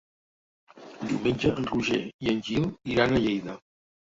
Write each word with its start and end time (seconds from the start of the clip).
Diumenge 1.09 1.51
en 1.63 1.69
Roger 1.73 2.01
i 2.07 2.33
en 2.35 2.43
Gil 2.49 2.67
iran 2.97 3.15
a 3.21 3.25
Lleida. 3.27 3.61